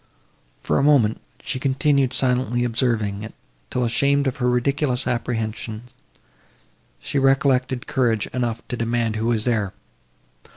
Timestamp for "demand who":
8.77-9.27